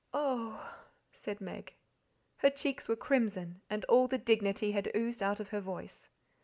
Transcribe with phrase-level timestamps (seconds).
[0.15, 0.77] "Oh h
[1.11, 1.75] h!" said Meg.
[2.37, 6.09] Her cheeks were crimson, and all the dignity had oozed out of her voice.